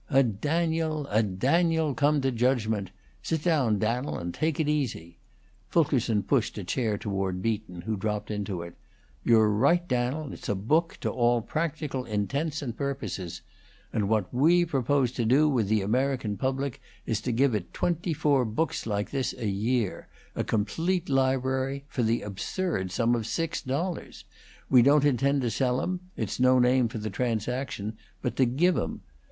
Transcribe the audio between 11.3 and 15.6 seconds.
practical intents and purposes. And what we propose to do